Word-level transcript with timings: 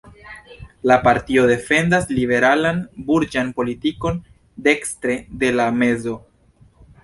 La 0.91 0.95
partio 1.07 1.43
defendas 1.51 2.07
liberalan 2.21 2.81
burĝan 3.11 3.53
politikon 3.61 4.19
dekstre 4.71 5.21
de 5.45 5.55
la 5.63 5.71
mezo. 5.85 6.19